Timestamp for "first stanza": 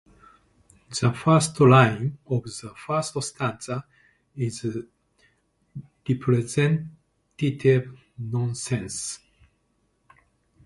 2.75-3.85